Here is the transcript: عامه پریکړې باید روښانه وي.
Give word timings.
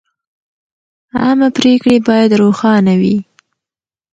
عامه 1.19 1.49
پریکړې 1.57 1.97
باید 2.07 2.31
روښانه 2.41 2.93
وي. 3.01 3.17